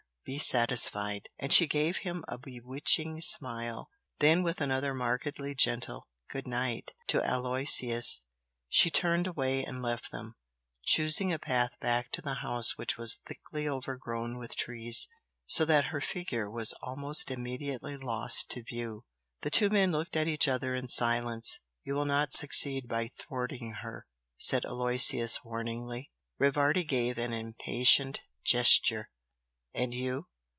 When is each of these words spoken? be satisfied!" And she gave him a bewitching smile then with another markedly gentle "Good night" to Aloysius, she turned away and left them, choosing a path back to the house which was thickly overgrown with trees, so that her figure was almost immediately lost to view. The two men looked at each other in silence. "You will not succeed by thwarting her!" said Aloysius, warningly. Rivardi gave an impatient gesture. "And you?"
be 0.23 0.37
satisfied!" 0.37 1.27
And 1.39 1.51
she 1.51 1.65
gave 1.65 1.97
him 1.97 2.23
a 2.27 2.37
bewitching 2.37 3.21
smile 3.21 3.89
then 4.19 4.43
with 4.43 4.61
another 4.61 4.93
markedly 4.93 5.55
gentle 5.55 6.07
"Good 6.29 6.45
night" 6.45 6.93
to 7.07 7.23
Aloysius, 7.23 8.23
she 8.69 8.91
turned 8.91 9.25
away 9.25 9.65
and 9.65 9.81
left 9.81 10.11
them, 10.11 10.35
choosing 10.85 11.33
a 11.33 11.39
path 11.39 11.71
back 11.81 12.11
to 12.11 12.21
the 12.21 12.35
house 12.35 12.77
which 12.77 12.99
was 12.99 13.17
thickly 13.25 13.67
overgrown 13.67 14.37
with 14.37 14.55
trees, 14.55 15.09
so 15.47 15.65
that 15.65 15.85
her 15.85 15.99
figure 15.99 16.49
was 16.51 16.73
almost 16.83 17.31
immediately 17.31 17.97
lost 17.97 18.51
to 18.51 18.61
view. 18.63 19.03
The 19.41 19.49
two 19.49 19.71
men 19.71 19.91
looked 19.91 20.15
at 20.15 20.27
each 20.27 20.47
other 20.47 20.75
in 20.75 20.87
silence. 20.87 21.59
"You 21.83 21.95
will 21.95 22.05
not 22.05 22.31
succeed 22.31 22.87
by 22.87 23.07
thwarting 23.07 23.77
her!" 23.81 24.05
said 24.37 24.65
Aloysius, 24.65 25.43
warningly. 25.43 26.11
Rivardi 26.37 26.83
gave 26.83 27.17
an 27.17 27.33
impatient 27.33 28.21
gesture. 28.43 29.09
"And 29.73 29.93
you?" 29.93 30.27